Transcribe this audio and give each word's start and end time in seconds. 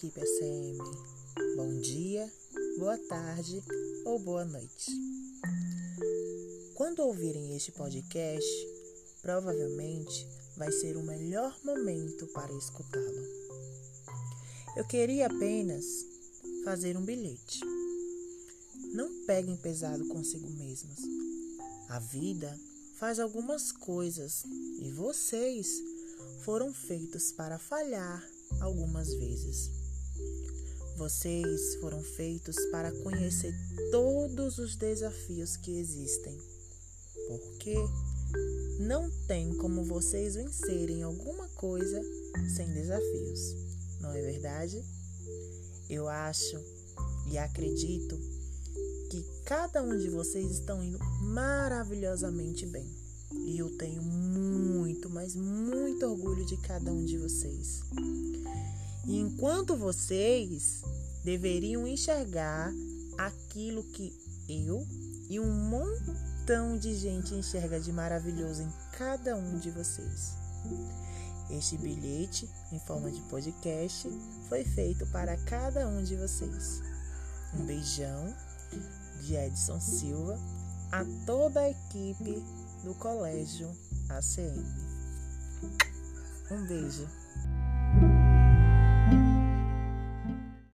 equipe 0.00 0.18
ACM. 0.18 0.78
Bom 1.56 1.78
dia, 1.78 2.32
boa 2.78 2.96
tarde 2.96 3.62
ou 4.06 4.18
boa 4.18 4.46
noite. 4.46 4.90
Quando 6.74 7.00
ouvirem 7.00 7.54
este 7.54 7.70
podcast, 7.70 8.48
provavelmente 9.20 10.26
vai 10.56 10.72
ser 10.72 10.96
o 10.96 11.02
melhor 11.02 11.54
momento 11.62 12.26
para 12.28 12.50
escutá-lo. 12.50 13.26
Eu 14.74 14.86
queria 14.86 15.26
apenas 15.26 15.84
fazer 16.64 16.96
um 16.96 17.04
bilhete. 17.04 17.60
Não 18.94 19.26
peguem 19.26 19.58
pesado 19.58 20.08
consigo 20.08 20.48
mesmos. 20.48 20.98
A 21.90 21.98
vida 21.98 22.58
faz 22.94 23.20
algumas 23.20 23.70
coisas 23.70 24.44
e 24.80 24.90
vocês 24.92 25.68
foram 26.42 26.72
feitos 26.72 27.32
para 27.32 27.58
falhar 27.58 28.26
algumas 28.62 29.12
vezes. 29.12 29.79
Vocês 30.96 31.76
foram 31.76 32.02
feitos 32.02 32.56
para 32.70 32.92
conhecer 33.02 33.54
todos 33.90 34.58
os 34.58 34.76
desafios 34.76 35.56
que 35.56 35.78
existem. 35.78 36.36
Porque 37.28 37.74
não 38.80 39.10
tem 39.26 39.54
como 39.56 39.84
vocês 39.84 40.34
vencerem 40.34 41.02
alguma 41.02 41.48
coisa 41.48 42.00
sem 42.54 42.66
desafios, 42.72 43.56
não 44.00 44.12
é 44.12 44.20
verdade? 44.22 44.82
Eu 45.88 46.08
acho 46.08 46.58
e 47.30 47.38
acredito 47.38 48.18
que 49.10 49.24
cada 49.44 49.82
um 49.82 49.96
de 49.96 50.08
vocês 50.08 50.50
estão 50.50 50.82
indo 50.82 50.98
maravilhosamente 51.20 52.64
bem. 52.66 52.88
E 53.32 53.58
eu 53.58 53.76
tenho 53.76 54.02
muito, 54.02 55.10
mas 55.10 55.34
muito 55.34 56.06
orgulho 56.06 56.44
de 56.44 56.56
cada 56.56 56.92
um 56.92 57.04
de 57.04 57.18
vocês. 57.18 57.82
E 59.06 59.18
enquanto 59.18 59.76
vocês 59.76 60.82
deveriam 61.24 61.86
enxergar 61.86 62.72
aquilo 63.18 63.82
que 63.84 64.12
eu 64.48 64.86
e 65.28 65.38
um 65.38 65.52
montão 65.52 66.76
de 66.78 66.94
gente 66.94 67.34
enxerga 67.34 67.78
de 67.78 67.92
maravilhoso 67.92 68.62
em 68.62 68.72
cada 68.92 69.36
um 69.36 69.58
de 69.58 69.70
vocês. 69.70 70.34
Este 71.50 71.76
bilhete, 71.76 72.48
em 72.72 72.78
forma 72.80 73.10
de 73.10 73.20
podcast, 73.22 74.08
foi 74.48 74.64
feito 74.64 75.06
para 75.06 75.36
cada 75.36 75.86
um 75.88 76.02
de 76.02 76.16
vocês. 76.16 76.80
Um 77.54 77.64
beijão 77.64 78.34
de 79.22 79.34
Edson 79.34 79.80
Silva 79.80 80.38
a 80.92 81.04
toda 81.26 81.60
a 81.60 81.70
equipe 81.70 82.42
do 82.84 82.94
Colégio 82.94 83.70
ACM. 84.08 84.64
Um 86.50 86.66
beijo. 86.66 87.19